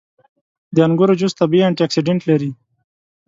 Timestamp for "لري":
2.29-2.51